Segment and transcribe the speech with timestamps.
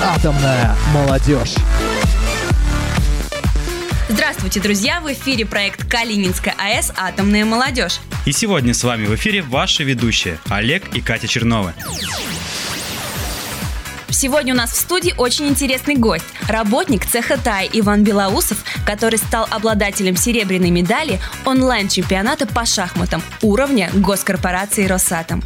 [0.00, 1.56] Атомная молодежь.
[4.08, 5.00] Здравствуйте, друзья!
[5.00, 7.98] В эфире проект Калининская АЭС «Атомная молодежь».
[8.24, 11.74] И сегодня с вами в эфире ваши ведущие Олег и Катя Черновы.
[14.18, 16.24] Сегодня у нас в студии очень интересный гость.
[16.48, 24.86] Работник цеха ТАИ Иван Белоусов, который стал обладателем серебряной медали онлайн-чемпионата по шахматам уровня госкорпорации
[24.86, 25.40] «Росатом».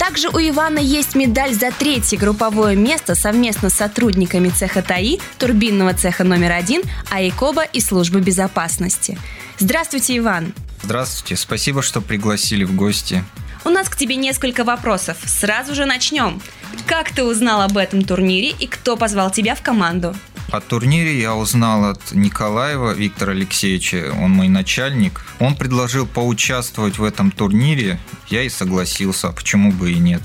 [0.00, 5.94] Также у Ивана есть медаль за третье групповое место совместно с сотрудниками цеха ТАИ, турбинного
[5.94, 9.16] цеха номер один, АИКОБа и службы безопасности.
[9.60, 10.52] Здравствуйте, Иван!
[10.82, 13.22] Здравствуйте, спасибо, что пригласили в гости.
[13.66, 15.16] У нас к тебе несколько вопросов.
[15.26, 16.40] Сразу же начнем.
[16.84, 20.14] Как ты узнал об этом турнире и кто позвал тебя в команду?
[20.52, 25.22] О турнире я узнал от Николаева Виктора Алексеевича, он мой начальник.
[25.40, 27.98] Он предложил поучаствовать в этом турнире,
[28.28, 30.22] я и согласился, а почему бы и нет.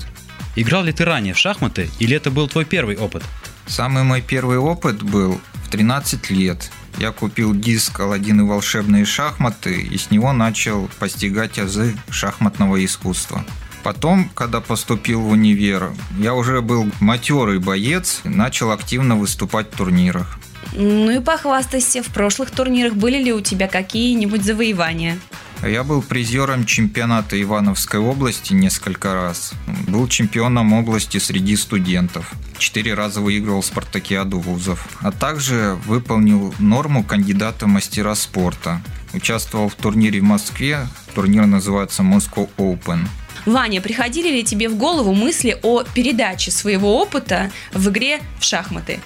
[0.54, 3.24] Играл ли ты ранее в шахматы или это был твой первый опыт?
[3.66, 6.70] Самый мой первый опыт был в 13 лет.
[6.98, 13.44] Я купил диск «Аладдин и волшебные шахматы» и с него начал постигать азы шахматного искусства.
[13.82, 20.38] Потом, когда поступил в универ, я уже был матерый боец, начал активно выступать в турнирах.
[20.74, 25.18] Ну и похвастайся, в прошлых турнирах были ли у тебя какие-нибудь завоевания?
[25.62, 29.52] Я был призером чемпионата Ивановской области несколько раз.
[29.86, 32.32] Был чемпионом области среди студентов.
[32.58, 34.88] Четыре раза выигрывал спартакиаду вузов.
[35.00, 38.82] А также выполнил норму кандидата мастера спорта.
[39.12, 40.88] Участвовал в турнире в Москве.
[41.14, 43.06] Турнир называется Moscow Open.
[43.46, 49.00] Ваня, приходили ли тебе в голову мысли о передаче своего опыта в игре в шахматы?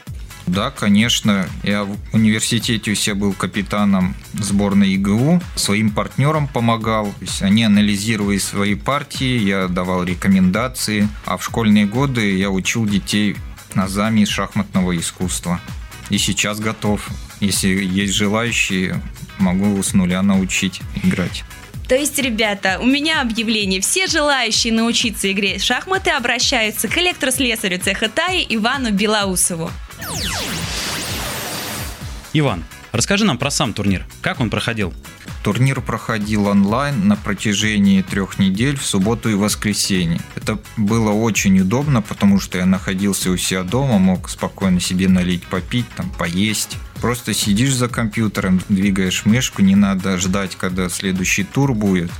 [0.46, 1.48] Да, конечно.
[1.64, 5.42] Я в университете у себя был капитаном сборной ИГУ.
[5.56, 7.06] Своим партнерам помогал.
[7.06, 11.08] То есть они анализировали свои партии, я давал рекомендации.
[11.24, 13.36] А в школьные годы я учил детей
[13.74, 15.60] азами шахматного искусства.
[16.10, 17.08] И сейчас готов.
[17.40, 19.02] Если есть желающие,
[19.38, 21.44] могу с нуля научить играть.
[21.88, 23.80] То есть, ребята, у меня объявление.
[23.80, 29.70] Все желающие научиться игре в шахматы обращаются к электрослесарю цеха ТАИ Ивану Белоусову.
[32.32, 34.04] Иван, расскажи нам про сам турнир.
[34.20, 34.92] Как он проходил?
[35.44, 40.20] Турнир проходил онлайн на протяжении трех недель в субботу и воскресенье.
[40.34, 45.46] Это было очень удобно, потому что я находился у себя дома, мог спокойно себе налить
[45.46, 46.76] попить, там, поесть.
[47.00, 52.10] Просто сидишь за компьютером, двигаешь мышку, не надо ждать, когда следующий тур будет.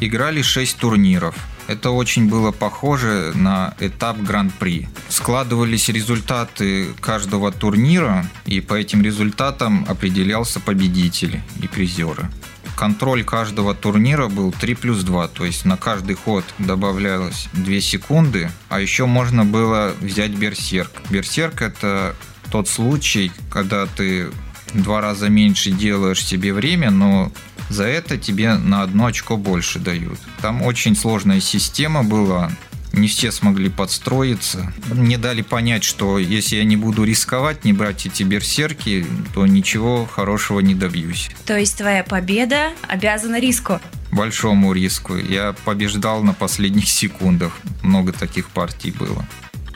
[0.00, 1.36] Играли 6 турниров.
[1.68, 4.88] Это очень было похоже на этап Гран-при.
[5.08, 12.30] Складывались результаты каждого турнира, и по этим результатам определялся победитель и призеры.
[12.76, 18.50] Контроль каждого турнира был 3 плюс 2, то есть на каждый ход добавлялось 2 секунды,
[18.68, 20.90] а еще можно было взять берсерк.
[21.08, 22.14] Берсерк это
[22.56, 24.30] тот случай, когда ты
[24.72, 27.30] два раза меньше делаешь себе время, но
[27.68, 30.18] за это тебе на одно очко больше дают.
[30.40, 32.50] Там очень сложная система была,
[32.94, 34.72] не все смогли подстроиться.
[34.90, 40.06] Мне дали понять, что если я не буду рисковать, не брать эти берсерки, то ничего
[40.06, 41.28] хорошего не добьюсь.
[41.44, 43.82] То есть твоя победа обязана риску?
[44.12, 45.14] Большому риску.
[45.14, 47.52] Я побеждал на последних секундах.
[47.82, 49.26] Много таких партий было.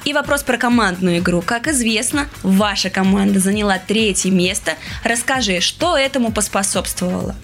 [0.05, 1.43] И вопрос про командную игру.
[1.43, 4.73] Как известно, ваша команда заняла третье место.
[5.05, 7.35] Расскажи, что этому поспособствовало?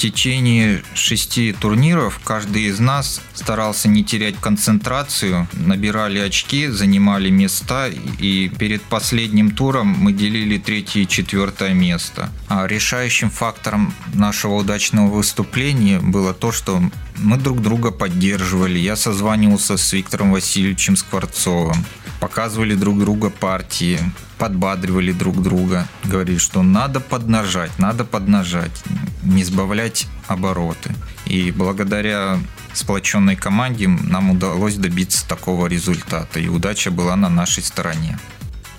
[0.00, 8.48] Течение шести турниров каждый из нас старался не терять концентрацию, набирали очки, занимали места, и
[8.48, 12.30] перед последним туром мы делили третье и четвертое место.
[12.48, 16.82] А решающим фактором нашего удачного выступления было то, что
[17.18, 18.78] мы друг друга поддерживали.
[18.78, 21.84] Я созванивался с Виктором Васильевичем Скворцовым,
[22.20, 23.98] показывали друг друга партии,
[24.38, 28.84] подбадривали друг друга, говорили, что надо поднажать, надо поднажать,
[29.22, 30.94] не сбавлять обороты.
[31.26, 32.38] И благодаря
[32.74, 38.18] сплоченной команде нам удалось добиться такого результата, и удача была на нашей стороне.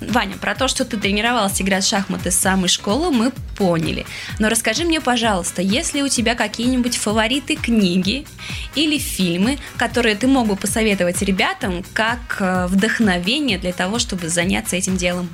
[0.02, 4.06] Ваня, про то, что ты тренировался играть в шахматы с самой школы, мы поняли.
[4.40, 8.26] Но расскажи мне, пожалуйста, есть ли у тебя какие-нибудь фавориты книги
[8.74, 14.76] или фильмы, которые ты мог бы посоветовать ребятам как э, вдохновение для того, чтобы заняться
[14.76, 15.30] этим делом?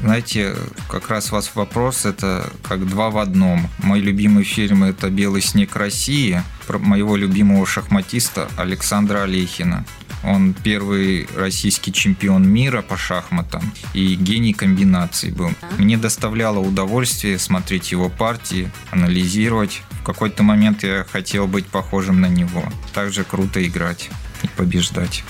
[0.00, 0.54] Знаете,
[0.90, 3.70] как раз у вас вопрос, это как два в одном.
[3.78, 9.86] Мой любимый фильм это «Белый снег России» про моего любимого шахматиста Александра Олехина.
[10.26, 15.50] Он первый российский чемпион мира по шахматам и гений комбинаций был.
[15.78, 19.82] Мне доставляло удовольствие смотреть его партии, анализировать.
[19.90, 22.64] В какой-то момент я хотел быть похожим на него.
[22.94, 24.10] Также круто играть
[24.42, 25.24] и побеждать.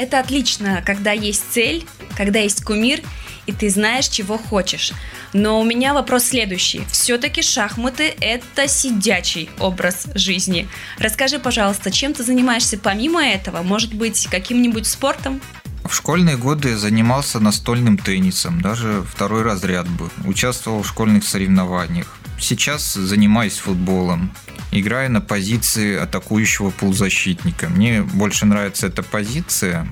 [0.00, 1.86] Это отлично, когда есть цель,
[2.16, 3.02] когда есть кумир,
[3.44, 4.94] и ты знаешь, чего хочешь.
[5.34, 6.86] Но у меня вопрос следующий.
[6.90, 10.66] Все-таки шахматы– это сидячий образ жизни.
[10.96, 13.60] Расскажи, пожалуйста, чем ты занимаешься помимо этого?
[13.62, 15.38] Может быть, каким-нибудь спортом?
[15.84, 20.08] В школьные годы занимался настольным теннисом, даже второй разряд был.
[20.24, 22.16] Участвовал в школьных соревнованиях.
[22.38, 24.32] Сейчас занимаюсь футболом.
[24.72, 27.68] Играю на позиции атакующего полузащитника.
[27.68, 29.88] Мне больше нравится эта позиция,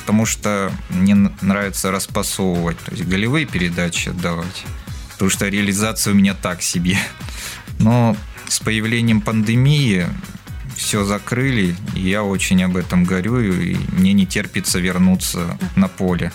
[0.00, 4.64] потому что мне нравится распасовывать, то есть голевые передачи отдавать.
[5.12, 6.98] Потому что реализация у меня так себе.
[7.78, 8.16] Но
[8.48, 10.06] с появлением пандемии
[10.76, 16.32] все закрыли, и я очень об этом горюю, и мне не терпится вернуться на поле.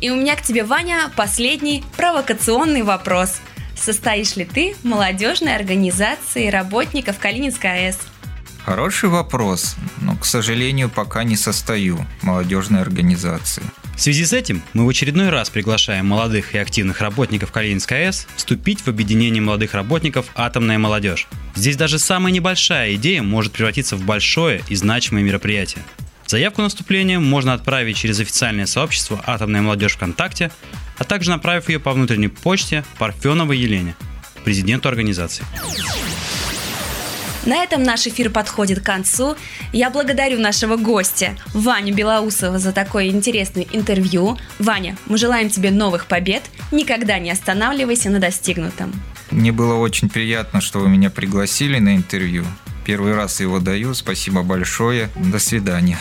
[0.00, 3.40] И у меня к тебе, Ваня, последний провокационный вопрос.
[3.80, 7.98] Состоишь ли ты в молодежной организации работников Калининской АЭС?
[8.64, 13.62] Хороший вопрос, но, к сожалению, пока не состою в молодежной организации.
[13.94, 18.26] В связи с этим мы в очередной раз приглашаем молодых и активных работников Калининской АЭС
[18.36, 21.26] вступить в объединение молодых работников «Атомная молодежь».
[21.54, 25.82] Здесь даже самая небольшая идея может превратиться в большое и значимое мероприятие.
[26.26, 30.50] Заявку на вступление можно отправить через официальное сообщество «Атомная молодежь ВКонтакте»,
[30.98, 33.94] а также направив ее по внутренней почте Парфеновой Елене,
[34.44, 35.44] президенту организации.
[37.46, 39.34] На этом наш эфир подходит к концу.
[39.72, 44.36] Я благодарю нашего гостя Ваню Белоусова за такое интересное интервью.
[44.58, 46.42] Ваня, мы желаем тебе новых побед.
[46.72, 48.92] Никогда не останавливайся на достигнутом.
[49.30, 52.44] Мне было очень приятно, что вы меня пригласили на интервью.
[52.84, 53.94] Первый раз его даю.
[53.94, 55.08] Спасибо большое.
[55.16, 55.98] До свидания.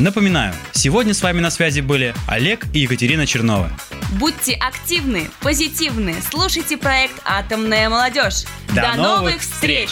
[0.00, 3.70] Напоминаю, сегодня с вами на связи были Олег и Екатерина Чернова.
[4.12, 8.44] Будьте активны, позитивны, слушайте проект «Атомная молодежь».
[8.74, 9.90] До новых встреч!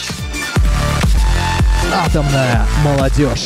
[1.93, 3.45] Атомная молодежь.